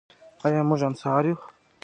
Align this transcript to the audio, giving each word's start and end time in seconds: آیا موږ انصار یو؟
آیا 0.45 0.61
موږ 0.67 0.81
انصار 0.87 1.23
یو؟ 1.29 1.37